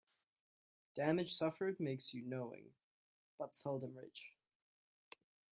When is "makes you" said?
1.79-2.23